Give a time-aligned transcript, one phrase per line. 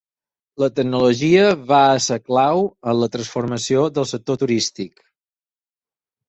[0.61, 2.63] La tecnologia va a ser clau
[2.93, 5.05] en la transformació del sector turístic.